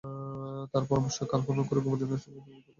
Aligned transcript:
তাঁর 0.71 0.83
পরামর্শ, 0.89 1.17
খাল 1.23 1.41
খনন 1.45 1.63
করে 1.67 1.79
গোমতী 1.79 2.03
নদীর 2.03 2.21
সঙ্গে 2.23 2.39
সংযোগ 2.39 2.43
করতে 2.43 2.53
হবে। 2.55 2.69